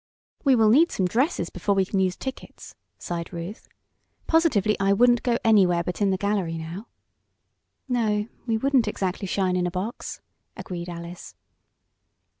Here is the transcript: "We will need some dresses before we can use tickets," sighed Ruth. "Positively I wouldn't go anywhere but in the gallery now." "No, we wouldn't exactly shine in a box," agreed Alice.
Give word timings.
"We 0.43 0.55
will 0.55 0.69
need 0.69 0.91
some 0.91 1.05
dresses 1.05 1.51
before 1.51 1.75
we 1.75 1.85
can 1.85 1.99
use 1.99 2.15
tickets," 2.17 2.73
sighed 2.97 3.31
Ruth. 3.31 3.69
"Positively 4.25 4.75
I 4.79 4.93
wouldn't 4.93 5.21
go 5.21 5.37
anywhere 5.43 5.83
but 5.83 6.01
in 6.01 6.09
the 6.09 6.17
gallery 6.17 6.57
now." 6.57 6.87
"No, 7.87 8.25
we 8.47 8.57
wouldn't 8.57 8.87
exactly 8.87 9.27
shine 9.27 9.55
in 9.55 9.67
a 9.67 9.69
box," 9.69 10.19
agreed 10.57 10.89
Alice. 10.89 11.35